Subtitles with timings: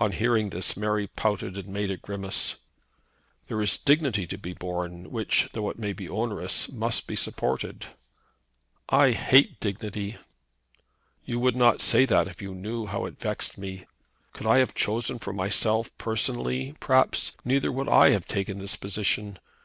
[0.00, 2.56] On hearing this Mary pouted and made a grimace.
[3.46, 7.14] "There is a dignity to be borne which, though it may be onerous, must be
[7.14, 7.86] supported."
[8.88, 10.16] "I hate dignity."
[11.24, 13.86] "You would not say that if you knew how it vexed me.
[14.32, 19.38] Could I have chosen for myself personally, perhaps, neither would I have taken this position.